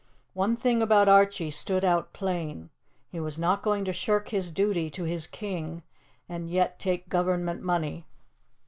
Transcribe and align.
One 0.33 0.55
thing 0.55 0.81
about 0.81 1.07
Archie 1.07 1.51
stood 1.51 1.85
out 1.85 2.11
plain 2.11 2.71
he 3.11 3.19
was 3.19 3.37
not 3.37 3.61
going 3.61 3.85
to 3.85 3.93
shirk 3.93 4.29
his 4.29 4.49
duty 4.49 4.89
to 4.89 5.03
his 5.03 5.27
king 5.27 5.83
and 6.27 6.49
yet 6.49 6.79
take 6.79 7.07
Government 7.07 7.61
money. 7.61 8.07